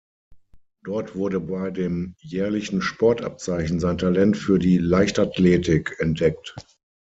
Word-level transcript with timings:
Dort 0.83 1.13
wurde 1.15 1.39
bei 1.39 1.69
dem 1.69 2.15
jährlichen 2.21 2.81
Sportabzeichen 2.81 3.79
sein 3.79 3.99
Talent 3.99 4.35
für 4.35 4.57
die 4.57 4.79
Leichtathletik 4.79 5.97
entdeckt. 5.99 6.55